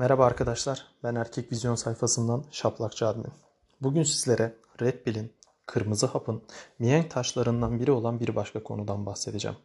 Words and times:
Merhaba 0.00 0.26
arkadaşlar, 0.26 0.86
ben 1.04 1.14
Erkek 1.14 1.52
Vizyon 1.52 1.74
sayfasından 1.74 2.44
Şaplakçı 2.50 3.06
Admin. 3.06 3.32
Bugün 3.80 4.02
sizlere 4.02 4.56
Red 4.80 5.04
Pill'in, 5.04 5.32
Kırmızı 5.66 6.06
Hap'ın 6.06 6.42
mihenk 6.78 7.10
taşlarından 7.10 7.80
biri 7.80 7.92
olan 7.92 8.20
bir 8.20 8.36
başka 8.36 8.62
konudan 8.62 9.06
bahsedeceğim. 9.06 9.56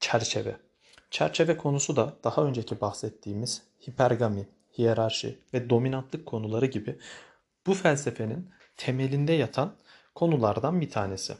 Çerçeve. 0.00 0.56
Çerçeve 1.10 1.56
konusu 1.56 1.96
da 1.96 2.16
daha 2.24 2.42
önceki 2.42 2.80
bahsettiğimiz 2.80 3.62
hipergami, 3.88 4.48
hiyerarşi 4.78 5.38
ve 5.54 5.70
dominantlık 5.70 6.26
konuları 6.26 6.66
gibi 6.66 6.98
bu 7.66 7.74
felsefenin 7.74 8.50
temelinde 8.76 9.32
yatan 9.32 9.76
konulardan 10.14 10.80
bir 10.80 10.90
tanesi. 10.90 11.34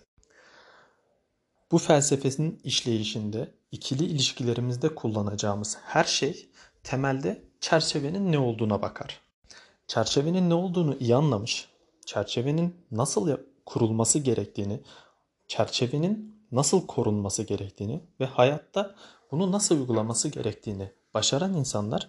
Bu 1.73 1.79
felsefesinin 1.79 2.61
işleyişinde 2.65 3.55
ikili 3.73 4.05
ilişkilerimizde 4.05 4.95
kullanacağımız 4.95 5.79
her 5.83 6.05
şey 6.05 6.51
temelde 6.83 7.46
çerçevenin 7.67 8.33
ne 8.33 8.39
olduğuna 8.39 8.83
bakar. 8.83 9.21
Çerçevenin 9.87 10.51
ne 10.51 10.55
olduğunu 10.55 10.97
iyi 11.01 11.15
anlamış, 11.15 11.69
çerçevenin 12.07 12.77
nasıl 12.91 13.37
kurulması 13.67 14.19
gerektiğini, 14.19 14.81
çerçevenin 15.49 16.43
nasıl 16.53 16.87
korunması 16.87 17.43
gerektiğini 17.43 18.01
ve 18.21 18.25
hayatta 18.27 18.95
bunu 19.31 19.53
nasıl 19.53 19.79
uygulaması 19.81 20.29
gerektiğini 20.29 20.93
başaran 21.15 21.55
insanlar 21.55 22.09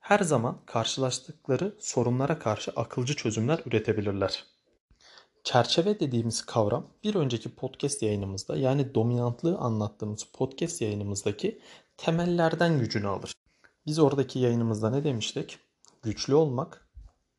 her 0.00 0.18
zaman 0.18 0.58
karşılaştıkları 0.66 1.74
sorunlara 1.80 2.38
karşı 2.38 2.70
akılcı 2.76 3.16
çözümler 3.16 3.60
üretebilirler. 3.66 4.44
Çerçeve 5.44 6.00
dediğimiz 6.00 6.46
kavram 6.46 6.86
bir 7.04 7.14
önceki 7.14 7.54
podcast 7.54 8.02
yayınımızda 8.02 8.56
yani 8.56 8.94
dominantlığı 8.94 9.58
anlattığımız 9.58 10.24
podcast 10.32 10.80
yayınımızdaki 10.80 11.60
temellerden 11.96 12.78
gücünü 12.78 13.08
alır. 13.08 13.41
Biz 13.86 13.98
oradaki 13.98 14.38
yayınımızda 14.38 14.90
ne 14.90 15.04
demiştik? 15.04 15.58
Güçlü 16.02 16.34
olmak 16.34 16.88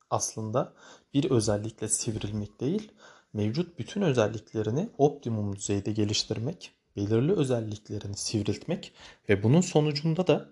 aslında 0.09 0.73
bir 1.13 1.31
özellikle 1.31 1.87
sivrilmek 1.87 2.61
değil, 2.61 2.91
mevcut 3.33 3.79
bütün 3.79 4.01
özelliklerini 4.01 4.89
optimum 4.97 5.55
düzeyde 5.55 5.91
geliştirmek, 5.91 6.71
belirli 6.95 7.33
özelliklerini 7.33 8.17
sivriltmek 8.17 8.93
ve 9.29 9.43
bunun 9.43 9.61
sonucunda 9.61 10.27
da 10.27 10.49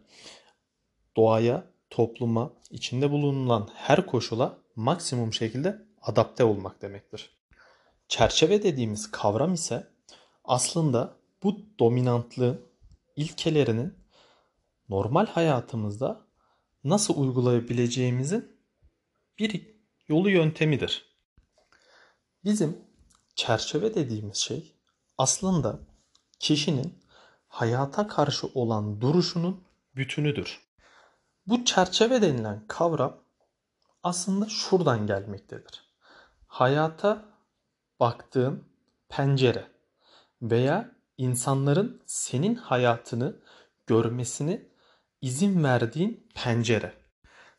doğaya, 1.18 1.64
topluma, 1.90 2.54
içinde 2.70 3.12
bulunulan 3.12 3.70
her 3.74 4.06
koşula 4.06 4.58
maksimum 4.76 5.34
şekilde 5.34 5.86
adapte 6.02 6.44
olmak 6.44 6.82
demektir. 6.82 7.38
Çerçeve 8.08 8.64
dediğimiz 8.64 9.12
kavram 9.12 9.54
ise 9.54 9.88
aslında 10.44 11.16
bu 11.44 11.58
dominantlığı 11.80 12.62
ilkelerinin 13.16 14.01
normal 14.92 15.28
hayatımızda 15.28 16.22
nasıl 16.84 17.18
uygulayabileceğimizin 17.22 18.58
bir 19.40 19.76
yolu 20.08 20.30
yöntemidir. 20.30 21.06
Bizim 22.44 22.78
çerçeve 23.36 23.96
dediğimiz 23.96 24.38
şey 24.38 24.76
aslında 25.18 25.80
kişinin 26.40 27.00
hayata 27.48 28.08
karşı 28.08 28.48
olan 28.48 29.02
duruşunun 29.02 29.64
bütünüdür. 29.96 30.62
Bu 31.48 31.66
çerçeve 31.66 32.22
denilen 32.22 32.68
kavram 32.68 33.18
aslında 34.04 34.50
şuradan 34.50 35.08
gelmektedir. 35.08 35.84
Hayata 36.48 37.26
baktığın 38.00 38.64
pencere 39.10 39.68
veya 40.42 40.92
insanların 41.18 42.02
senin 42.06 42.56
hayatını 42.56 43.42
görmesini 43.88 44.71
izin 45.22 45.64
verdiğin 45.64 46.28
pencere. 46.36 46.94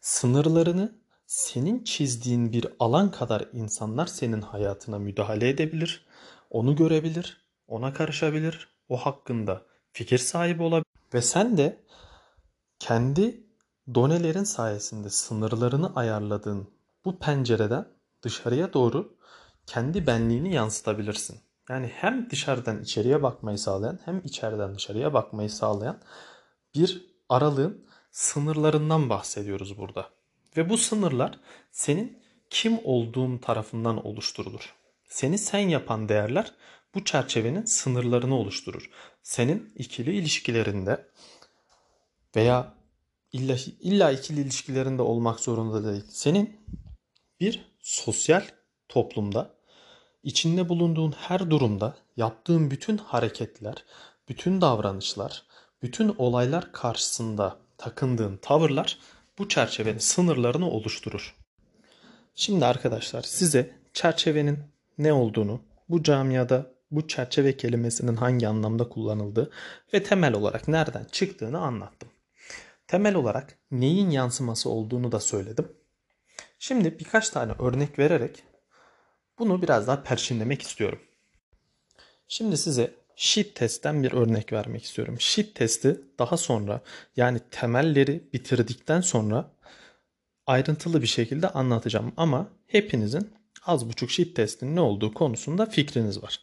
Sınırlarını 0.01 1.03
senin 1.27 1.85
çizdiğin 1.85 2.53
bir 2.53 2.67
alan 2.79 3.11
kadar 3.11 3.49
insanlar 3.53 4.07
senin 4.07 4.41
hayatına 4.41 4.99
müdahale 4.99 5.49
edebilir, 5.49 6.07
onu 6.51 6.77
görebilir, 6.77 7.47
ona 7.67 7.92
karışabilir, 7.92 8.69
o 8.89 8.97
hakkında 8.97 9.63
fikir 9.92 10.19
sahibi 10.19 10.63
olabilir 10.63 10.86
ve 11.14 11.23
sen 11.23 11.57
de 11.57 11.85
kendi 12.79 13.47
donelerin 13.95 14.45
sayesinde 14.45 15.11
sınırlarını 15.11 15.95
ayarladığın 15.95 16.70
bu 17.05 17.19
pencereden 17.19 17.89
dışarıya 18.23 18.73
doğru 18.73 19.17
kendi 19.67 20.07
benliğini 20.07 20.55
yansıtabilirsin. 20.55 21.41
Yani 21.69 21.86
hem 21.86 22.31
dışarıdan 22.31 22.83
içeriye 22.83 23.23
bakmayı 23.23 23.59
sağlayan 23.59 23.98
hem 24.05 24.20
içeriden 24.25 24.75
dışarıya 24.75 25.15
bakmayı 25.15 25.51
sağlayan 25.51 26.03
bir 26.75 27.11
aralığın 27.33 27.85
sınırlarından 28.11 29.11
bahsediyoruz 29.11 29.79
burada. 29.79 30.11
Ve 30.57 30.69
bu 30.69 30.79
sınırlar 30.79 31.41
senin 31.70 32.23
kim 32.51 32.79
olduğun 32.85 33.39
tarafından 33.39 34.07
oluşturulur. 34.07 34.75
Seni 35.09 35.39
sen 35.39 35.69
yapan 35.69 36.09
değerler 36.09 36.53
bu 36.95 37.05
çerçevenin 37.05 37.65
sınırlarını 37.65 38.35
oluşturur. 38.35 38.91
Senin 39.23 39.73
ikili 39.77 40.17
ilişkilerinde 40.17 41.07
veya 42.37 42.75
illa, 43.33 43.57
illa 43.81 44.11
ikili 44.11 44.41
ilişkilerinde 44.41 45.03
olmak 45.03 45.41
zorunda 45.41 45.92
değil. 45.92 46.05
Senin 46.09 46.61
bir 47.41 47.65
sosyal 47.81 48.42
toplumda 48.89 49.55
içinde 50.23 50.69
bulunduğun 50.69 51.13
her 51.13 51.51
durumda 51.51 51.97
yaptığın 52.17 52.71
bütün 52.71 52.98
hareketler, 52.98 53.85
bütün 54.29 54.61
davranışlar, 54.61 55.45
bütün 55.83 56.15
olaylar 56.19 56.73
karşısında 56.73 57.59
takındığın 57.79 58.37
tavırlar 58.37 58.98
bu 59.39 59.48
çerçevenin 59.48 59.98
sınırlarını 59.98 60.70
oluşturur. 60.70 61.37
Şimdi 62.35 62.67
arkadaşlar 62.67 63.23
size 63.23 63.70
çerçevenin 63.92 64.59
ne 64.98 65.13
olduğunu, 65.13 65.61
bu 65.89 66.03
camiada 66.03 66.73
bu 66.91 67.09
çerçeve 67.09 67.57
kelimesinin 67.57 68.17
hangi 68.17 68.48
anlamda 68.48 68.89
kullanıldığı 68.89 69.51
ve 69.95 70.03
temel 70.03 70.35
olarak 70.35 70.69
nereden 70.69 71.05
çıktığını 71.13 71.59
anlattım. 71.59 72.09
Temel 72.87 73.15
olarak 73.15 73.59
neyin 73.71 74.11
yansıması 74.11 74.71
olduğunu 74.71 75.13
da 75.13 75.21
söyledim. 75.21 75.73
Şimdi 76.59 76.98
birkaç 76.98 77.31
tane 77.31 77.53
örnek 77.53 77.98
vererek 77.98 78.42
bunu 79.39 79.63
biraz 79.63 79.87
daha 79.87 80.03
perçinlemek 80.03 80.63
istiyorum. 80.63 80.98
Şimdi 82.29 82.57
size 82.57 82.95
sheet 83.17 83.55
testten 83.55 84.02
bir 84.02 84.12
örnek 84.12 84.52
vermek 84.52 84.84
istiyorum. 84.84 85.17
Sheet 85.20 85.55
testi 85.55 86.00
daha 86.18 86.36
sonra 86.36 86.80
yani 87.17 87.40
temelleri 87.50 88.28
bitirdikten 88.33 89.00
sonra 89.00 89.50
ayrıntılı 90.46 91.02
bir 91.02 91.06
şekilde 91.06 91.48
anlatacağım 91.48 92.12
ama 92.17 92.48
hepinizin 92.67 93.30
az 93.67 93.89
buçuk 93.89 94.11
sheet 94.11 94.36
testin 94.36 94.77
ne 94.77 94.80
olduğu 94.80 95.14
konusunda 95.14 95.67
fikriniz 95.67 96.23
var. 96.23 96.40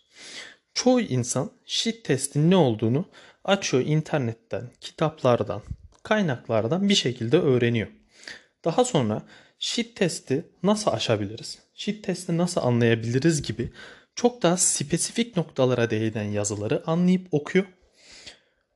Çoğu 0.73 1.01
insan 1.01 1.51
sheet 1.65 2.05
testin 2.05 2.51
ne 2.51 2.55
olduğunu 2.55 3.05
açıyor 3.43 3.83
internetten, 3.85 4.71
kitaplardan, 4.81 5.61
kaynaklardan 6.03 6.89
bir 6.89 6.95
şekilde 6.95 7.37
öğreniyor. 7.37 7.87
Daha 8.65 8.85
sonra 8.85 9.21
sheet 9.59 9.95
testi 9.95 10.45
nasıl 10.63 10.91
aşabiliriz? 10.91 11.59
Sheet 11.73 12.03
testi 12.03 12.37
nasıl 12.37 12.61
anlayabiliriz 12.61 13.41
gibi 13.41 13.71
çok 14.19 14.41
daha 14.41 14.57
spesifik 14.57 15.37
noktalara 15.37 15.89
değinen 15.89 16.23
yazıları 16.23 16.83
anlayıp 16.87 17.27
okuyor. 17.31 17.65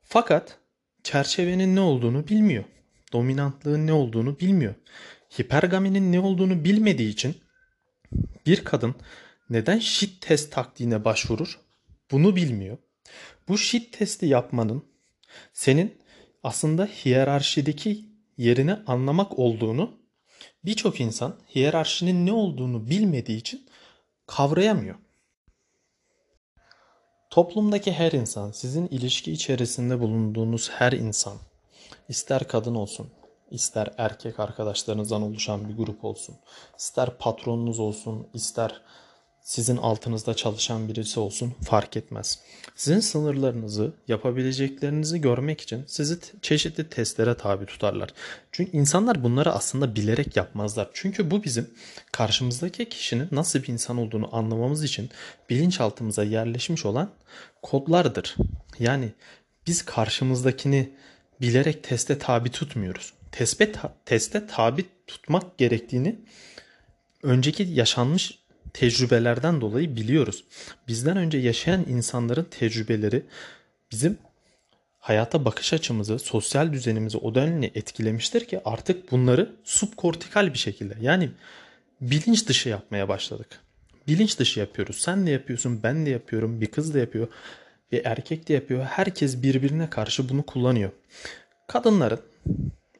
Fakat 0.01 0.57
çerçevenin 1.03 1.75
ne 1.75 1.79
olduğunu 1.79 2.27
bilmiyor. 2.27 2.63
Dominantlığın 3.13 3.87
ne 3.87 3.93
olduğunu 3.93 4.39
bilmiyor. 4.39 4.75
Hipergaminin 5.39 6.11
ne 6.11 6.19
olduğunu 6.19 6.63
bilmediği 6.63 7.09
için 7.09 7.35
bir 8.45 8.63
kadın 8.63 8.95
neden 9.49 9.79
shit 9.79 10.21
test 10.21 10.51
taktiğine 10.51 11.05
başvurur? 11.05 11.59
Bunu 12.11 12.35
bilmiyor. 12.35 12.77
Bu 13.47 13.57
shit 13.57 13.97
testi 13.97 14.25
yapmanın 14.25 14.83
senin 15.53 15.97
aslında 16.43 16.85
hiyerarşideki 16.85 18.05
yerini 18.37 18.73
anlamak 18.73 19.39
olduğunu 19.39 19.97
birçok 20.65 20.99
insan 20.99 21.39
hiyerarşinin 21.55 22.25
ne 22.25 22.31
olduğunu 22.31 22.89
bilmediği 22.89 23.37
için 23.37 23.67
kavrayamıyor. 24.27 24.95
Toplumdaki 27.33 27.91
her 27.91 28.11
insan, 28.11 28.51
sizin 28.51 28.87
ilişki 28.87 29.31
içerisinde 29.31 29.99
bulunduğunuz 29.99 30.69
her 30.69 30.91
insan, 30.91 31.37
ister 32.09 32.47
kadın 32.47 32.75
olsun, 32.75 33.07
ister 33.51 33.93
erkek 33.97 34.39
arkadaşlarınızdan 34.39 35.21
oluşan 35.21 35.69
bir 35.69 35.77
grup 35.77 36.05
olsun, 36.05 36.35
ister 36.77 37.17
patronunuz 37.17 37.79
olsun, 37.79 38.27
ister 38.33 38.81
sizin 39.43 39.77
altınızda 39.77 40.33
çalışan 40.33 40.87
birisi 40.87 41.19
olsun 41.19 41.53
fark 41.63 41.97
etmez. 41.97 42.39
Sizin 42.75 42.99
sınırlarınızı, 42.99 43.93
yapabileceklerinizi 44.07 45.21
görmek 45.21 45.61
için 45.61 45.83
sizi 45.87 46.19
çeşitli 46.41 46.89
testlere 46.89 47.37
tabi 47.37 47.65
tutarlar. 47.65 48.09
Çünkü 48.51 48.77
insanlar 48.77 49.23
bunları 49.23 49.53
aslında 49.53 49.95
bilerek 49.95 50.35
yapmazlar. 50.37 50.89
Çünkü 50.93 51.31
bu 51.31 51.43
bizim 51.43 51.69
karşımızdaki 52.11 52.89
kişinin 52.89 53.27
nasıl 53.31 53.63
bir 53.63 53.67
insan 53.67 53.97
olduğunu 53.97 54.35
anlamamız 54.35 54.83
için 54.83 55.09
bilinçaltımıza 55.49 56.23
yerleşmiş 56.23 56.85
olan 56.85 57.11
kodlardır. 57.61 58.35
Yani 58.79 59.09
biz 59.67 59.85
karşımızdakini 59.85 60.93
bilerek 61.41 61.83
teste 61.83 62.17
tabi 62.17 62.49
tutmuyoruz. 62.49 63.13
tespet, 63.31 63.75
teste 64.05 64.47
tabi 64.47 64.85
tutmak 65.07 65.57
gerektiğini 65.57 66.19
önceki 67.23 67.63
yaşanmış 67.63 68.42
tecrübelerden 68.73 69.61
dolayı 69.61 69.95
biliyoruz. 69.95 70.43
Bizden 70.87 71.17
önce 71.17 71.37
yaşayan 71.37 71.85
insanların 71.89 72.43
tecrübeleri 72.43 73.23
bizim 73.91 74.17
hayata 74.99 75.45
bakış 75.45 75.73
açımızı, 75.73 76.19
sosyal 76.19 76.73
düzenimizi 76.73 77.17
o 77.17 77.35
denli 77.35 77.71
etkilemiştir 77.75 78.45
ki 78.45 78.59
artık 78.65 79.11
bunları 79.11 79.51
subkortikal 79.63 80.53
bir 80.53 80.59
şekilde 80.59 80.95
yani 81.01 81.29
bilinç 82.01 82.47
dışı 82.47 82.69
yapmaya 82.69 83.09
başladık. 83.09 83.59
Bilinç 84.07 84.39
dışı 84.39 84.59
yapıyoruz. 84.59 84.97
Sen 84.97 85.27
de 85.27 85.31
yapıyorsun, 85.31 85.83
ben 85.83 86.05
de 86.05 86.09
yapıyorum, 86.09 86.61
bir 86.61 86.65
kız 86.65 86.93
da 86.93 86.99
yapıyor, 86.99 87.27
bir 87.91 88.05
erkek 88.05 88.47
de 88.47 88.53
yapıyor. 88.53 88.83
Herkes 88.83 89.43
birbirine 89.43 89.89
karşı 89.89 90.29
bunu 90.29 90.43
kullanıyor. 90.43 90.91
Kadınların 91.67 92.21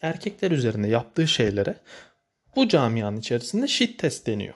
erkekler 0.01 0.51
üzerinde 0.51 0.87
yaptığı 0.87 1.27
şeylere 1.27 1.75
bu 2.55 2.67
camianın 2.67 3.17
içerisinde 3.17 3.97
test 3.97 4.27
deniyor. 4.27 4.53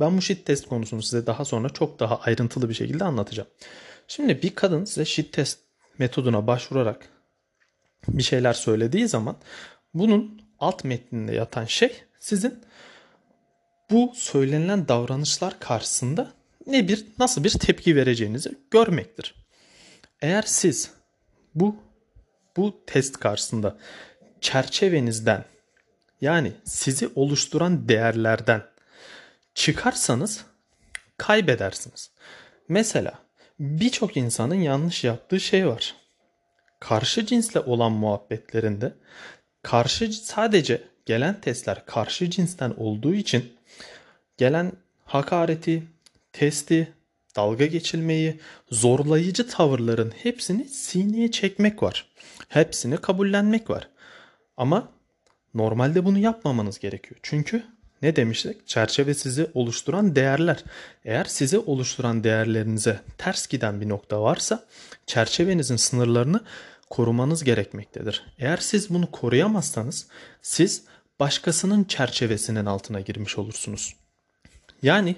Ben 0.00 0.16
bu 0.16 0.22
shit 0.22 0.46
test 0.46 0.68
konusunu 0.68 1.02
size 1.02 1.26
daha 1.26 1.44
sonra 1.44 1.68
çok 1.68 2.00
daha 2.00 2.20
ayrıntılı 2.20 2.68
bir 2.68 2.74
şekilde 2.74 3.04
anlatacağım. 3.04 3.48
Şimdi 4.08 4.42
bir 4.42 4.54
kadın 4.54 4.84
size 4.84 5.04
shit 5.04 5.32
test 5.32 5.58
metoduna 5.98 6.46
başvurarak 6.46 7.08
bir 8.08 8.22
şeyler 8.22 8.52
söylediği 8.52 9.08
zaman 9.08 9.36
bunun 9.94 10.42
alt 10.58 10.84
metninde 10.84 11.34
yatan 11.34 11.64
şey 11.64 12.02
sizin 12.18 12.60
bu 13.90 14.12
söylenilen 14.14 14.88
davranışlar 14.88 15.60
karşısında 15.60 16.32
ne 16.66 16.88
bir 16.88 17.06
nasıl 17.18 17.44
bir 17.44 17.50
tepki 17.50 17.96
vereceğinizi 17.96 18.58
görmektir. 18.70 19.34
Eğer 20.22 20.42
siz 20.42 20.90
bu 21.54 21.76
bu 22.56 22.80
test 22.86 23.16
karşısında 23.16 23.76
çerçevenizden 24.40 25.44
yani 26.20 26.52
sizi 26.64 27.08
oluşturan 27.14 27.88
değerlerden 27.88 28.62
çıkarsanız 29.60 30.44
kaybedersiniz. 31.16 32.10
Mesela 32.68 33.18
birçok 33.58 34.16
insanın 34.16 34.54
yanlış 34.54 35.04
yaptığı 35.04 35.40
şey 35.40 35.66
var. 35.66 35.94
Karşı 36.80 37.26
cinsle 37.26 37.60
olan 37.60 37.92
muhabbetlerinde 37.92 38.94
karşı 39.62 40.12
sadece 40.12 40.82
gelen 41.06 41.40
testler 41.40 41.86
karşı 41.86 42.30
cinsten 42.30 42.74
olduğu 42.76 43.14
için 43.14 43.52
gelen 44.36 44.72
hakareti, 45.04 45.82
testi, 46.32 46.92
dalga 47.36 47.66
geçilmeyi, 47.66 48.40
zorlayıcı 48.70 49.48
tavırların 49.48 50.12
hepsini 50.22 50.64
sineye 50.64 51.30
çekmek 51.30 51.82
var. 51.82 52.06
Hepsini 52.48 52.96
kabullenmek 52.96 53.70
var. 53.70 53.88
Ama 54.56 54.88
normalde 55.54 56.04
bunu 56.04 56.18
yapmamanız 56.18 56.78
gerekiyor. 56.78 57.20
Çünkü 57.22 57.64
ne 58.02 58.16
demiştik? 58.16 58.66
Çerçeve 58.66 59.14
sizi 59.14 59.50
oluşturan 59.54 60.16
değerler. 60.16 60.64
Eğer 61.04 61.24
sizi 61.24 61.58
oluşturan 61.58 62.24
değerlerinize 62.24 63.00
ters 63.18 63.46
giden 63.46 63.80
bir 63.80 63.88
nokta 63.88 64.22
varsa 64.22 64.64
çerçevenizin 65.06 65.76
sınırlarını 65.76 66.40
korumanız 66.90 67.44
gerekmektedir. 67.44 68.24
Eğer 68.38 68.56
siz 68.56 68.90
bunu 68.90 69.10
koruyamazsanız 69.10 70.06
siz 70.42 70.84
başkasının 71.20 71.84
çerçevesinin 71.84 72.66
altına 72.66 73.00
girmiş 73.00 73.38
olursunuz. 73.38 73.94
Yani 74.82 75.16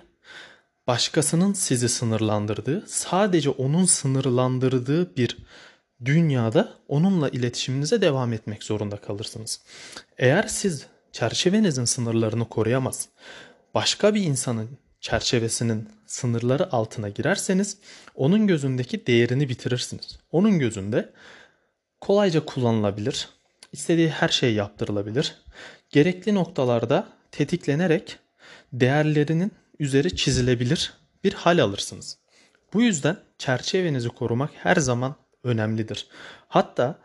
başkasının 0.86 1.52
sizi 1.52 1.88
sınırlandırdığı, 1.88 2.84
sadece 2.86 3.50
onun 3.50 3.84
sınırlandırdığı 3.84 5.16
bir 5.16 5.38
dünyada 6.04 6.74
onunla 6.88 7.28
iletişiminize 7.28 8.00
devam 8.00 8.32
etmek 8.32 8.62
zorunda 8.62 8.96
kalırsınız. 8.96 9.60
Eğer 10.18 10.42
siz 10.42 10.86
çerçevenizin 11.12 11.84
sınırlarını 11.84 12.48
koruyamaz, 12.48 13.08
başka 13.74 14.14
bir 14.14 14.22
insanın 14.22 14.78
çerçevesinin 15.00 15.88
sınırları 16.06 16.72
altına 16.72 17.08
girerseniz 17.08 17.76
onun 18.14 18.46
gözündeki 18.46 19.06
değerini 19.06 19.48
bitirirsiniz. 19.48 20.18
Onun 20.32 20.58
gözünde 20.58 21.12
kolayca 22.00 22.44
kullanılabilir, 22.44 23.28
istediği 23.72 24.08
her 24.08 24.28
şey 24.28 24.54
yaptırılabilir. 24.54 25.34
Gerekli 25.90 26.34
noktalarda 26.34 27.08
tetiklenerek 27.30 28.18
değerlerinin 28.72 29.52
üzeri 29.78 30.16
çizilebilir 30.16 30.92
bir 31.24 31.32
hal 31.32 31.58
alırsınız. 31.58 32.18
Bu 32.72 32.82
yüzden 32.82 33.16
çerçevenizi 33.38 34.08
korumak 34.08 34.50
her 34.54 34.76
zaman 34.76 35.14
önemlidir. 35.44 36.06
Hatta 36.48 36.98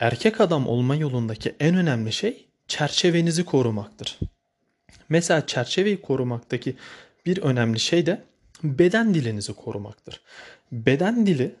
erkek 0.00 0.40
adam 0.40 0.66
olma 0.66 0.96
yolundaki 0.96 1.56
en 1.60 1.76
önemli 1.76 2.12
şey 2.12 2.48
çerçevenizi 2.68 3.44
korumaktır. 3.44 4.18
Mesela 5.08 5.46
çerçeveyi 5.46 6.00
korumaktaki 6.02 6.76
bir 7.26 7.38
önemli 7.38 7.80
şey 7.80 8.06
de 8.06 8.22
beden 8.62 9.14
dilinizi 9.14 9.52
korumaktır. 9.52 10.20
Beden 10.72 11.26
dili 11.26 11.54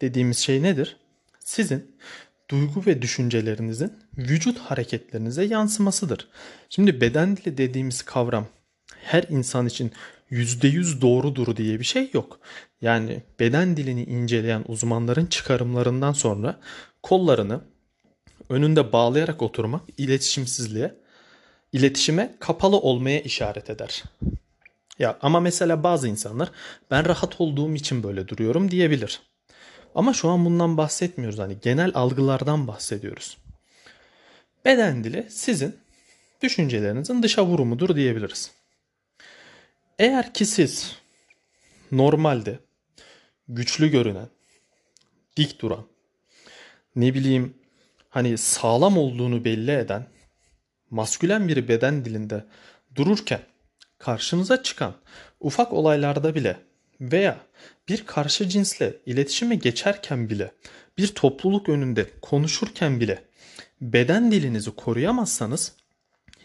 dediğimiz 0.00 0.38
şey 0.38 0.62
nedir? 0.62 0.96
Sizin 1.40 1.96
duygu 2.50 2.86
ve 2.86 3.02
düşüncelerinizin 3.02 3.92
vücut 4.18 4.58
hareketlerinize 4.58 5.44
yansımasıdır. 5.44 6.28
Şimdi 6.70 7.00
beden 7.00 7.36
dili 7.36 7.58
dediğimiz 7.58 8.02
kavram 8.02 8.46
her 9.02 9.22
insan 9.22 9.66
için 9.66 9.92
%100 10.30 11.00
doğrudur 11.00 11.56
diye 11.56 11.80
bir 11.80 11.84
şey 11.84 12.10
yok. 12.12 12.40
Yani 12.80 13.22
beden 13.40 13.76
dilini 13.76 14.04
inceleyen 14.04 14.64
uzmanların 14.68 15.26
çıkarımlarından 15.26 16.12
sonra 16.12 16.60
kollarını 17.02 17.60
önünde 18.48 18.92
bağlayarak 18.92 19.42
oturmak 19.42 19.82
iletişimsizliğe, 19.98 20.94
iletişime 21.72 22.34
kapalı 22.40 22.76
olmaya 22.76 23.20
işaret 23.20 23.70
eder. 23.70 24.02
Ya 24.98 25.18
ama 25.22 25.40
mesela 25.40 25.82
bazı 25.82 26.08
insanlar 26.08 26.50
ben 26.90 27.04
rahat 27.06 27.40
olduğum 27.40 27.74
için 27.74 28.02
böyle 28.02 28.28
duruyorum 28.28 28.70
diyebilir. 28.70 29.20
Ama 29.94 30.12
şu 30.12 30.28
an 30.28 30.44
bundan 30.44 30.76
bahsetmiyoruz. 30.76 31.38
Hani 31.38 31.56
genel 31.62 31.90
algılardan 31.94 32.68
bahsediyoruz. 32.68 33.38
Beden 34.64 35.04
dili 35.04 35.26
sizin 35.30 35.76
düşüncelerinizin 36.42 37.22
dışa 37.22 37.46
vurumudur 37.46 37.96
diyebiliriz. 37.96 38.50
Eğer 39.98 40.34
ki 40.34 40.46
siz 40.46 40.96
normalde 41.92 42.58
güçlü 43.48 43.90
görünen, 43.90 44.28
dik 45.36 45.60
duran, 45.60 45.86
ne 46.96 47.14
bileyim 47.14 47.54
hani 48.16 48.38
sağlam 48.38 48.98
olduğunu 48.98 49.44
belli 49.44 49.70
eden 49.70 50.06
maskülen 50.90 51.48
bir 51.48 51.68
beden 51.68 52.04
dilinde 52.04 52.44
dururken 52.94 53.40
karşınıza 53.98 54.62
çıkan 54.62 54.94
ufak 55.40 55.72
olaylarda 55.72 56.34
bile 56.34 56.56
veya 57.00 57.38
bir 57.88 58.06
karşı 58.06 58.48
cinsle 58.48 58.96
iletişime 59.06 59.54
geçerken 59.54 60.30
bile 60.30 60.52
bir 60.98 61.08
topluluk 61.08 61.68
önünde 61.68 62.10
konuşurken 62.22 63.00
bile 63.00 63.24
beden 63.80 64.32
dilinizi 64.32 64.70
koruyamazsanız 64.70 65.72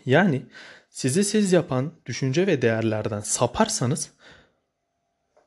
yani 0.05 0.41
sizi 0.89 1.23
siz 1.23 1.53
yapan 1.53 1.93
düşünce 2.05 2.47
ve 2.47 2.61
değerlerden 2.61 3.21
saparsanız 3.21 4.09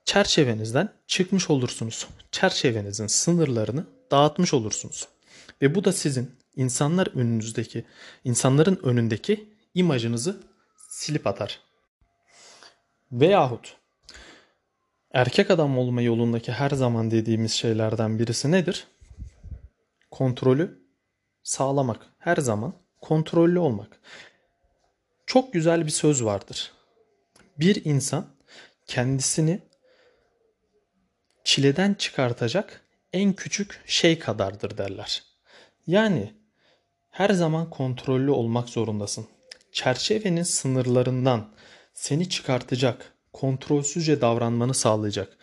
çerçevenizden 0.05 0.89
çıkmış 1.07 1.51
olursunuz. 1.51 2.09
Çerçevenizin 2.33 3.07
sınırlarını 3.07 3.87
dağıtmış 4.11 4.55
olursunuz. 4.55 5.09
Ve 5.63 5.75
bu 5.75 5.85
da 5.85 5.93
sizin 5.93 6.31
insanlar 6.57 7.07
önünüzdeki, 7.07 7.85
insanların 8.25 8.81
önündeki 8.83 9.55
imajınızı 9.75 10.43
silip 10.89 11.27
atar. 11.27 11.61
Veyahut 13.13 13.77
erkek 15.13 15.51
adam 15.51 15.79
olma 15.79 16.03
yolundaki 16.03 16.53
her 16.53 16.71
zaman 16.71 17.11
dediğimiz 17.11 17.53
şeylerden 17.53 18.19
birisi 18.19 18.51
nedir? 18.51 18.87
Kontrolü 20.11 20.85
sağlamak. 21.43 22.07
Her 22.19 22.37
zaman 22.37 22.75
kontrollü 23.01 23.59
olmak. 23.59 24.01
Çok 25.27 25.53
güzel 25.53 25.87
bir 25.87 25.91
söz 25.91 26.25
vardır. 26.25 26.73
Bir 27.59 27.85
insan 27.85 28.27
kendisini 28.87 29.63
çileden 31.45 31.95
çıkartacak 31.95 32.81
en 33.13 33.33
küçük 33.33 33.83
şey 33.87 34.19
kadardır 34.19 34.79
derler. 34.79 35.34
Yani 35.87 36.35
her 37.11 37.31
zaman 37.31 37.71
kontrollü 37.71 38.31
olmak 38.31 38.69
zorundasın. 38.69 39.27
Çerçevenin 39.73 40.43
sınırlarından 40.43 41.49
seni 41.95 42.29
çıkartacak, 42.29 43.13
kontrolsüzce 43.33 44.21
davranmanı 44.21 44.75
sağlayacak. 44.75 45.39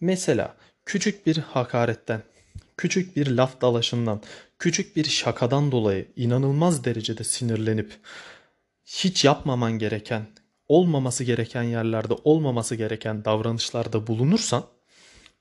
Mesela 0.00 0.56
küçük 0.84 1.26
bir 1.26 1.36
hakaretten, 1.36 2.22
küçük 2.76 3.16
bir 3.16 3.26
laf 3.26 3.60
dalaşından, 3.60 4.22
küçük 4.58 4.96
bir 4.96 5.04
şakadan 5.04 5.72
dolayı 5.72 6.08
inanılmaz 6.16 6.84
derecede 6.84 7.24
sinirlenip 7.24 7.98
hiç 8.84 9.24
yapmaman 9.24 9.72
gereken, 9.72 10.26
olmaması 10.68 11.24
gereken 11.24 11.62
yerlerde 11.62 12.14
olmaması 12.24 12.74
gereken 12.74 13.24
davranışlarda 13.24 14.06
bulunursan 14.06 14.64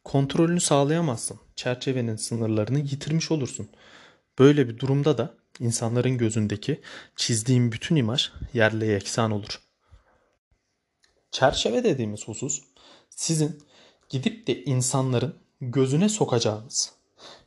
kontrolünü 0.04 0.60
sağlayamazsın. 0.60 1.40
Çerçevenin 1.56 2.16
sınırlarını 2.16 2.80
yitirmiş 2.80 3.32
olursun. 3.32 3.70
Böyle 4.40 4.68
bir 4.68 4.80
durumda 4.80 5.18
da 5.18 5.38
insanların 5.60 6.18
gözündeki 6.18 6.82
çizdiğim 7.16 7.72
bütün 7.72 7.96
imaj 7.96 8.32
yerle 8.54 8.86
yeksan 8.86 9.32
olur. 9.32 9.62
Çerçeve 11.32 11.84
dediğimiz 11.84 12.28
husus 12.28 12.64
sizin 13.10 13.64
gidip 14.10 14.48
de 14.48 14.64
insanların 14.64 15.36
gözüne 15.62 16.10
sokacağınız, 16.10 16.92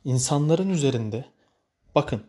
insanların 0.05 0.69
üzerinde 0.69 1.25
bakın 1.95 2.23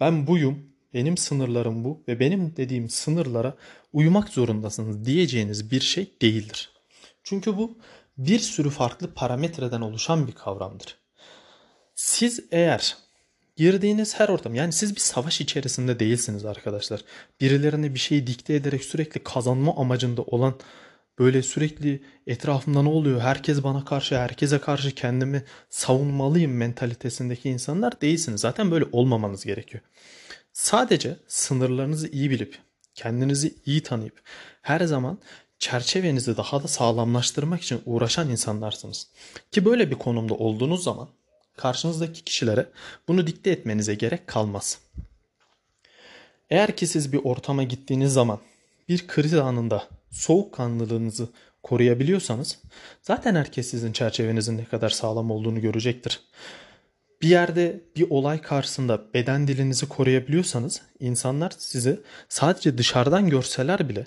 ben 0.00 0.26
buyum, 0.26 0.76
benim 0.94 1.16
sınırlarım 1.16 1.84
bu 1.84 2.02
ve 2.08 2.20
benim 2.20 2.56
dediğim 2.56 2.88
sınırlara 2.88 3.56
uymak 3.92 4.28
zorundasınız 4.28 5.04
diyeceğiniz 5.04 5.70
bir 5.70 5.80
şey 5.80 6.14
değildir. 6.22 6.70
Çünkü 7.22 7.56
bu 7.56 7.78
bir 8.18 8.38
sürü 8.38 8.70
farklı 8.70 9.14
parametreden 9.14 9.80
oluşan 9.80 10.26
bir 10.26 10.32
kavramdır. 10.32 10.98
Siz 11.94 12.40
eğer 12.50 12.96
girdiğiniz 13.56 14.20
her 14.20 14.28
ortam 14.28 14.54
yani 14.54 14.72
siz 14.72 14.94
bir 14.96 15.00
savaş 15.00 15.40
içerisinde 15.40 16.00
değilsiniz 16.00 16.44
arkadaşlar. 16.44 17.00
Birilerine 17.40 17.94
bir 17.94 17.98
şeyi 17.98 18.26
dikte 18.26 18.54
ederek 18.54 18.84
sürekli 18.84 19.22
kazanma 19.22 19.76
amacında 19.76 20.22
olan 20.22 20.54
böyle 21.18 21.42
sürekli 21.42 22.02
etrafımda 22.26 22.82
ne 22.82 22.88
oluyor? 22.88 23.20
Herkes 23.20 23.62
bana 23.62 23.84
karşı, 23.84 24.18
herkese 24.18 24.58
karşı 24.58 24.94
kendimi 24.94 25.44
savunmalıyım 25.70 26.56
mentalitesindeki 26.56 27.48
insanlar 27.48 28.00
değilsiniz. 28.00 28.40
Zaten 28.40 28.70
böyle 28.70 28.84
olmamanız 28.92 29.44
gerekiyor. 29.44 29.82
Sadece 30.52 31.16
sınırlarınızı 31.26 32.08
iyi 32.08 32.30
bilip, 32.30 32.58
kendinizi 32.94 33.54
iyi 33.66 33.82
tanıyıp 33.82 34.22
her 34.62 34.80
zaman 34.80 35.18
çerçevenizi 35.58 36.36
daha 36.36 36.62
da 36.62 36.68
sağlamlaştırmak 36.68 37.62
için 37.62 37.82
uğraşan 37.86 38.30
insanlarsınız. 38.30 39.08
Ki 39.50 39.64
böyle 39.64 39.90
bir 39.90 39.96
konumda 39.96 40.34
olduğunuz 40.34 40.84
zaman 40.84 41.08
karşınızdaki 41.56 42.24
kişilere 42.24 42.66
bunu 43.08 43.26
dikte 43.26 43.50
etmenize 43.50 43.94
gerek 43.94 44.26
kalmaz. 44.26 44.78
Eğer 46.50 46.76
ki 46.76 46.86
siz 46.86 47.12
bir 47.12 47.20
ortama 47.24 47.62
gittiğiniz 47.62 48.12
zaman 48.12 48.38
bir 48.88 49.06
kriz 49.06 49.34
anında 49.34 49.88
soğukkanlılığınızı 50.10 51.28
koruyabiliyorsanız 51.62 52.58
zaten 53.02 53.34
herkes 53.34 53.70
sizin 53.70 53.92
çerçevenizin 53.92 54.58
ne 54.58 54.64
kadar 54.64 54.90
sağlam 54.90 55.30
olduğunu 55.30 55.60
görecektir. 55.60 56.20
Bir 57.22 57.28
yerde 57.28 57.80
bir 57.96 58.10
olay 58.10 58.40
karşısında 58.40 59.04
beden 59.14 59.48
dilinizi 59.48 59.88
koruyabiliyorsanız 59.88 60.82
insanlar 61.00 61.52
sizi 61.58 62.00
sadece 62.28 62.78
dışarıdan 62.78 63.30
görseler 63.30 63.88
bile 63.88 64.06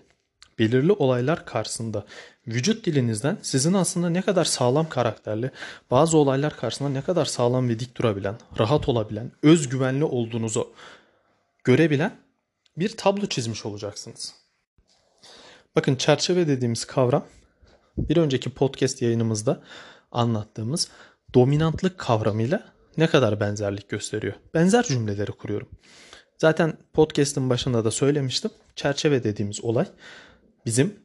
belirli 0.59 0.91
olaylar 0.91 1.45
karşısında 1.45 2.05
vücut 2.47 2.85
dilinizden 2.85 3.37
sizin 3.41 3.73
aslında 3.73 4.09
ne 4.09 4.21
kadar 4.21 4.45
sağlam 4.45 4.89
karakterli, 4.89 5.51
bazı 5.91 6.17
olaylar 6.17 6.57
karşısında 6.57 6.89
ne 6.89 7.01
kadar 7.01 7.25
sağlam 7.25 7.69
ve 7.69 7.79
dik 7.79 7.97
durabilen, 7.97 8.35
rahat 8.59 8.89
olabilen, 8.89 9.31
özgüvenli 9.43 10.03
olduğunuzu 10.03 10.73
görebilen 11.63 12.15
bir 12.77 12.97
tablo 12.97 13.25
çizmiş 13.25 13.65
olacaksınız. 13.65 14.35
Bakın 15.75 15.95
çerçeve 15.95 16.47
dediğimiz 16.47 16.85
kavram 16.85 17.25
bir 17.97 18.17
önceki 18.17 18.49
podcast 18.49 19.01
yayınımızda 19.01 19.61
anlattığımız 20.11 20.89
dominantlık 21.33 21.97
kavramıyla 21.97 22.63
ne 22.97 23.07
kadar 23.07 23.39
benzerlik 23.39 23.89
gösteriyor. 23.89 24.33
Benzer 24.53 24.83
cümleleri 24.83 25.31
kuruyorum. 25.31 25.69
Zaten 26.37 26.77
podcast'ın 26.93 27.49
başında 27.49 27.85
da 27.85 27.91
söylemiştim. 27.91 28.51
Çerçeve 28.75 29.23
dediğimiz 29.23 29.63
olay 29.63 29.85
bizim 30.65 30.99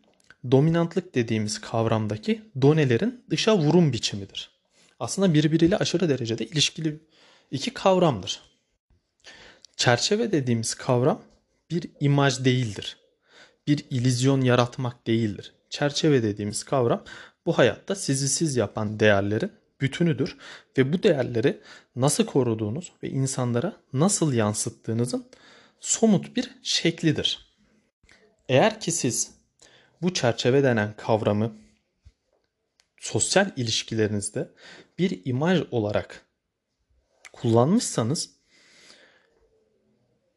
dominantlık 0.50 1.14
dediğimiz 1.14 1.60
kavramdaki 1.60 2.42
donelerin 2.62 3.24
dışa 3.30 3.58
vurum 3.58 3.92
biçimidir. 3.92 4.50
Aslında 5.00 5.34
birbiriyle 5.34 5.76
aşırı 5.76 6.08
derecede 6.08 6.46
ilişkili 6.46 7.00
iki 7.50 7.74
kavramdır. 7.74 8.42
Çerçeve 9.76 10.32
dediğimiz 10.32 10.74
kavram 10.74 11.22
bir 11.70 11.90
imaj 12.00 12.44
değildir. 12.44 12.96
Bir 13.66 13.84
ilizyon 13.90 14.40
yaratmak 14.40 15.06
değildir. 15.06 15.52
Çerçeve 15.70 16.22
dediğimiz 16.22 16.64
kavram 16.64 17.04
bu 17.46 17.58
hayatta 17.58 17.94
sizi 17.94 18.28
siz 18.28 18.56
yapan 18.56 19.00
değerlerin 19.00 19.52
bütünüdür 19.80 20.36
ve 20.78 20.92
bu 20.92 21.02
değerleri 21.02 21.60
nasıl 21.96 22.26
koruduğunuz 22.26 22.92
ve 23.02 23.10
insanlara 23.10 23.76
nasıl 23.92 24.32
yansıttığınızın 24.32 25.26
somut 25.80 26.36
bir 26.36 26.50
şeklidir. 26.62 27.54
Eğer 28.48 28.80
ki 28.80 28.92
siz 28.92 29.33
bu 30.02 30.14
çerçeve 30.14 30.62
denen 30.62 30.94
kavramı 30.96 31.56
sosyal 33.00 33.50
ilişkilerinizde 33.56 34.50
bir 34.98 35.20
imaj 35.24 35.60
olarak 35.70 36.26
kullanmışsanız 37.32 38.30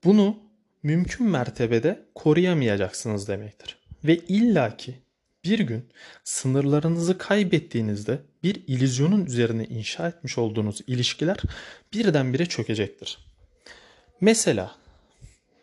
bunu 0.04 0.40
mümkün 0.84 1.28
mertebede 1.28 2.06
koruyamayacaksınız 2.16 3.28
demektir. 3.28 3.78
Ve 4.04 4.18
illaki 4.18 4.96
bir 5.44 5.60
gün 5.60 5.90
sınırlarınızı 6.24 7.18
kaybettiğinizde 7.18 8.22
bir 8.44 8.56
ilizyonun 8.68 9.26
üzerine 9.26 9.66
inşa 9.66 10.08
etmiş 10.08 10.38
olduğunuz 10.38 10.82
ilişkiler 10.88 11.38
birdenbire 11.94 12.46
çökecektir. 12.46 13.18
Mesela 14.22 14.76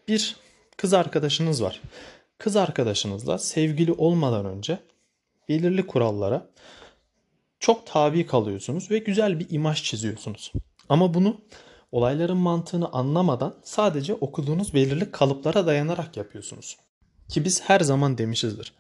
bir 0.09 0.37
kız 0.77 0.95
arkadaşınız 0.95 1.63
var. 1.63 1.81
Kız 2.39 2.57
arkadaşınızla 2.57 3.39
sevgili 3.39 3.93
olmadan 3.93 4.47
önce 4.47 4.79
belirli 5.49 5.87
kurallara 5.87 6.51
çok 7.59 7.87
tabi 7.87 8.27
kalıyorsunuz 8.27 8.91
ve 8.91 8.99
güzel 8.99 9.41
bir 9.41 9.47
imaj 9.51 9.83
çiziyorsunuz. 9.83 10.53
Ama 10.89 11.15
bunu 11.15 11.41
olayların 11.93 12.37
mantığını 12.37 12.93
anlamadan 12.93 13.57
sadece 13.63 14.15
okuduğunuz 14.15 14.75
belirli 14.75 15.11
kalıplara 15.11 15.67
dayanarak 15.67 16.17
yapıyorsunuz. 16.17 16.77
Ki 17.29 17.45
biz 17.45 17.63
her 17.63 17.81
zaman 17.81 18.19
demişizdir. 18.19 18.73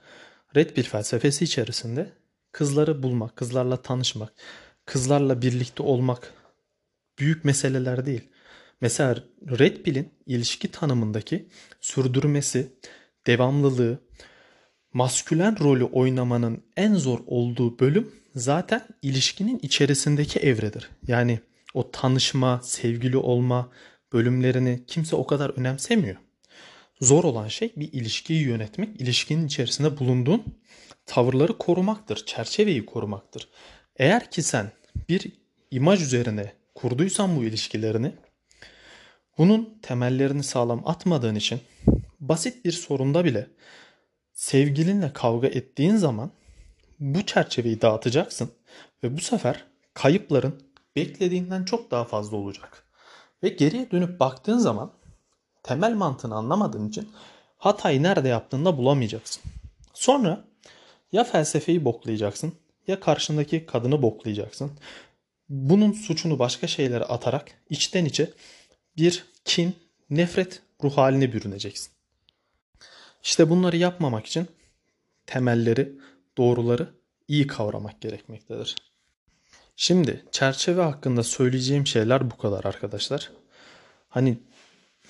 Red 0.56 0.70
Pill 0.70 0.82
felsefesi 0.84 1.44
içerisinde 1.44 2.12
kızları 2.52 3.02
bulmak, 3.02 3.37
kızlarla 3.37 3.82
tanışmak, 3.82 4.32
kızlarla 4.84 5.42
birlikte 5.42 5.82
olmak 5.82 6.34
büyük 7.18 7.44
meseleler 7.44 8.06
değil. 8.06 8.28
Mesela 8.80 9.16
Red 9.58 9.76
Pill'in 9.76 10.12
ilişki 10.26 10.70
tanımındaki 10.70 11.49
sürdürmesi, 11.80 12.73
devamlılığı, 13.26 13.99
maskülen 14.93 15.61
rolü 15.61 15.85
oynamanın 15.85 16.62
en 16.76 16.95
zor 16.95 17.19
olduğu 17.26 17.78
bölüm 17.78 18.12
zaten 18.35 18.83
ilişkinin 19.02 19.59
içerisindeki 19.62 20.38
evredir. 20.38 20.90
Yani 21.07 21.40
o 21.75 21.90
tanışma, 21.90 22.61
sevgili 22.62 23.16
olma 23.16 23.71
bölümlerini 24.12 24.81
kimse 24.87 25.16
o 25.16 25.26
kadar 25.26 25.50
önemsemiyor. 25.50 26.16
Zor 27.00 27.25
olan 27.25 27.49
şey 27.49 27.73
bir 27.76 27.93
ilişkiyi 27.93 28.43
yönetmek, 28.43 29.00
ilişkinin 29.00 29.47
içerisinde 29.47 29.99
bulunduğun 29.99 30.45
tavırları 31.07 31.59
korumaktır, 31.59 32.26
çerçeveyi 32.26 32.87
korumaktır. 32.87 33.49
Eğer 33.97 34.31
ki 34.31 34.43
sen 34.43 34.73
bir 35.09 35.33
imaj 35.71 36.02
üzerine 36.02 36.52
kurduysan 36.75 37.37
bu 37.37 37.45
ilişkilerini, 37.45 38.12
bunun 39.38 39.78
temellerini 39.83 40.43
sağlam 40.43 40.83
atmadığın 40.85 41.35
için 41.35 41.61
basit 42.28 42.64
bir 42.64 42.73
sorunda 42.73 43.25
bile 43.25 43.47
sevgilinle 44.33 45.12
kavga 45.12 45.47
ettiğin 45.47 45.97
zaman 45.97 46.31
bu 47.00 47.26
çerçeveyi 47.26 47.81
dağıtacaksın 47.81 48.50
ve 49.02 49.16
bu 49.16 49.21
sefer 49.21 49.64
kayıpların 49.95 50.62
beklediğinden 50.97 51.64
çok 51.64 51.90
daha 51.90 52.04
fazla 52.04 52.37
olacak. 52.37 52.85
Ve 53.43 53.49
geriye 53.49 53.90
dönüp 53.90 54.21
baktığın 54.21 54.59
zaman 54.59 54.93
temel 55.62 55.95
mantığını 55.95 56.35
anlamadığın 56.35 56.88
için 56.88 57.09
hatayı 57.59 58.02
nerede 58.02 58.28
yaptığında 58.28 58.78
bulamayacaksın. 58.78 59.43
Sonra 59.95 60.45
ya 61.12 61.25
felsefeyi 61.25 61.85
boklayacaksın 61.85 62.54
ya 62.87 63.00
karşındaki 63.00 63.66
kadını 63.66 64.02
boklayacaksın. 64.02 64.73
Bunun 65.49 65.93
suçunu 65.93 66.38
başka 66.38 66.66
şeylere 66.66 67.04
atarak 67.04 67.50
içten 67.71 68.04
içe 68.04 68.31
bir 68.97 69.25
kin, 69.45 69.76
nefret 70.11 70.62
ruh 70.83 70.97
haline 70.97 71.33
bürüneceksin. 71.33 71.93
İşte 73.25 73.50
bunları 73.50 73.76
yapmamak 73.76 74.26
için 74.26 74.49
temelleri, 75.26 75.93
doğruları 76.38 76.88
iyi 77.28 77.47
kavramak 77.47 78.00
gerekmektedir. 78.00 78.76
Şimdi 79.76 80.25
çerçeve 80.33 80.83
hakkında 80.83 81.23
söyleyeceğim 81.23 81.87
şeyler 81.87 82.31
bu 82.31 82.37
kadar 82.37 82.64
arkadaşlar. 82.64 83.31
Hani 84.09 84.38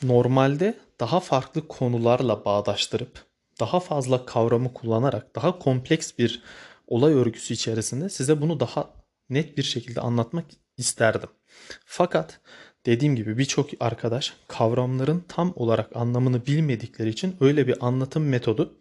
normalde 0.03 0.79
daha 1.01 1.21
farklı 1.21 1.69
konularla 1.69 2.45
bağdaştırıp 2.45 3.27
daha 3.61 3.81
fazla 3.81 4.27
kavramı 4.27 4.75
kullanarak 4.75 5.37
daha 5.37 5.59
kompleks 5.59 6.13
bir 6.19 6.43
olay 6.87 7.13
örgüsü 7.15 7.55
içerisinde 7.55 8.09
size 8.09 8.41
bunu 8.41 8.61
daha 8.61 8.91
net 9.31 9.59
bir 9.59 9.63
şekilde 9.63 10.01
anlatmak 10.01 10.45
isterdim. 10.77 11.31
Fakat 11.87 12.41
dediğim 12.87 13.17
gibi 13.17 13.39
birçok 13.39 13.71
arkadaş 13.81 14.33
kavramların 14.49 15.25
tam 15.29 15.53
olarak 15.57 15.97
anlamını 15.97 16.47
bilmedikleri 16.47 17.09
için 17.09 17.37
öyle 17.41 17.67
bir 17.67 17.87
anlatım 17.87 18.29
metodu 18.29 18.75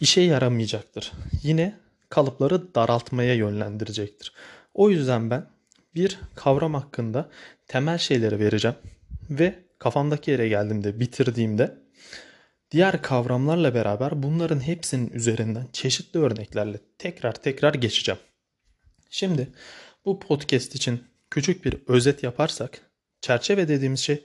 işe 0.00 0.20
yaramayacaktır. 0.20 1.12
Yine 1.42 1.76
kalıpları 2.08 2.74
daraltmaya 2.74 3.34
yönlendirecektir. 3.34 4.32
O 4.74 4.90
yüzden 4.90 5.30
ben 5.30 5.46
bir 5.94 6.18
kavram 6.34 6.74
hakkında 6.74 7.30
temel 7.66 7.98
şeyleri 7.98 8.38
vereceğim 8.38 8.76
ve 9.30 9.54
kafamdaki 9.78 10.30
yere 10.30 10.48
geldiğimde, 10.48 11.00
bitirdiğimde 11.00 11.78
diğer 12.70 13.02
kavramlarla 13.02 13.74
beraber 13.74 14.22
bunların 14.22 14.60
hepsinin 14.60 15.10
üzerinden 15.10 15.66
çeşitli 15.72 16.20
örneklerle 16.20 16.80
tekrar 16.98 17.32
tekrar 17.32 17.74
geçeceğim. 17.74 18.20
Şimdi 19.10 19.48
bu 20.04 20.20
podcast 20.20 20.74
için 20.74 21.04
küçük 21.30 21.64
bir 21.64 21.76
özet 21.86 22.22
yaparsak 22.22 22.80
çerçeve 23.20 23.68
dediğimiz 23.68 24.00
şey 24.00 24.24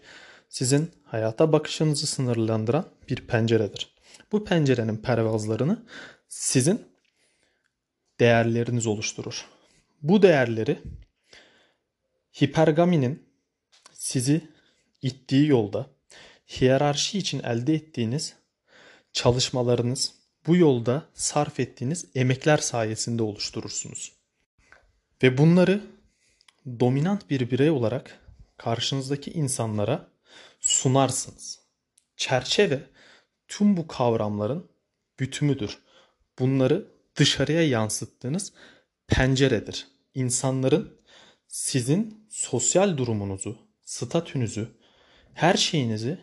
sizin 0.49 0.91
hayata 1.03 1.51
bakışınızı 1.51 2.07
sınırlandıran 2.07 2.89
bir 3.09 3.27
penceredir. 3.27 3.95
Bu 4.31 4.45
pencerenin 4.45 4.97
pervazlarını 4.97 5.85
sizin 6.27 6.87
değerleriniz 8.19 8.87
oluşturur. 8.87 9.45
Bu 10.01 10.21
değerleri 10.21 10.79
hipergaminin 12.41 13.23
sizi 13.93 14.41
ittiği 15.01 15.47
yolda 15.47 15.87
hiyerarşi 16.47 17.17
için 17.17 17.43
elde 17.43 17.73
ettiğiniz 17.73 18.33
çalışmalarınız, 19.13 20.13
bu 20.47 20.55
yolda 20.55 21.05
sarf 21.13 21.59
ettiğiniz 21.59 22.05
emekler 22.15 22.57
sayesinde 22.57 23.23
oluşturursunuz. 23.23 24.11
Ve 25.23 25.37
bunları 25.37 25.81
dominant 26.79 27.29
bir 27.29 27.51
birey 27.51 27.69
olarak 27.69 28.19
karşınızdaki 28.57 29.31
insanlara 29.31 30.07
sunarsınız. 30.59 31.59
Çerçeve 32.17 32.83
tüm 33.47 33.77
bu 33.77 33.87
kavramların 33.87 34.71
bütümüdür. 35.19 35.77
Bunları 36.39 36.87
dışarıya 37.15 37.67
yansıttığınız 37.67 38.53
penceredir. 39.07 39.87
İnsanların 40.13 40.97
sizin 41.47 42.27
sosyal 42.29 42.97
durumunuzu, 42.97 43.57
statünüzü, 43.83 44.67
her 45.33 45.53
şeyinizi 45.53 46.19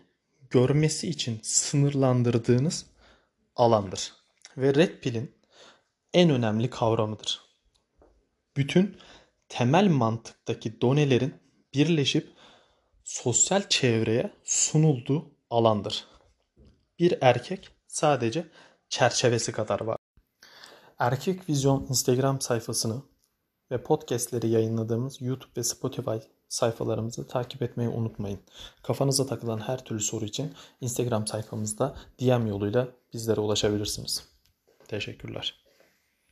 görmesi 0.50 1.08
için 1.08 1.40
sınırlandırdığınız 1.42 2.87
alandır. 3.56 4.12
Ve 4.56 4.75
Red 4.75 5.00
Pill'in 5.00 5.32
en 6.14 6.30
önemli 6.30 6.70
kavramıdır. 6.70 7.40
Bütün 8.56 8.96
temel 9.52 9.88
mantıktaki 9.88 10.80
donelerin 10.80 11.35
birleşip 11.75 12.32
sosyal 13.04 13.68
çevreye 13.68 14.32
sunulduğu 14.44 15.30
alandır. 15.50 16.04
Bir 16.99 17.14
erkek 17.21 17.68
sadece 17.87 18.47
çerçevesi 18.88 19.52
kadar 19.52 19.80
var. 19.80 19.97
Erkek 20.99 21.49
Vizyon 21.49 21.87
Instagram 21.88 22.40
sayfasını 22.40 23.02
ve 23.71 23.82
podcastleri 23.82 24.49
yayınladığımız 24.49 25.23
YouTube 25.23 25.52
ve 25.56 25.62
Spotify 25.64 26.16
sayfalarımızı 26.49 27.28
takip 27.28 27.62
etmeyi 27.62 27.88
unutmayın. 27.88 28.40
Kafanıza 28.82 29.26
takılan 29.26 29.59
her 29.59 29.85
türlü 29.85 30.00
soru 30.00 30.25
için 30.25 30.54
Instagram 30.80 31.26
sayfamızda 31.26 31.97
DM 32.21 32.47
yoluyla 32.47 32.88
bizlere 33.12 33.40
ulaşabilirsiniz. 33.40 34.28
Teşekkürler. 34.88 35.62